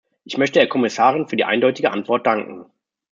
Ich 0.23 0.35
möchte 0.39 0.57
der 0.57 0.67
Kommissarin 0.67 1.27
für 1.27 1.35
die 1.35 1.45
eindeutige 1.45 1.91
Antwort 1.91 2.25
danken. 2.25 2.65